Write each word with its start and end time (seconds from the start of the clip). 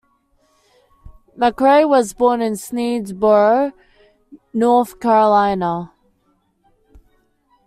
McRae 1.37 1.87
was 1.87 2.13
born 2.13 2.41
in 2.41 2.53
Sneedsboro, 2.53 3.71
North 4.51 4.99
Carolina. 4.99 5.91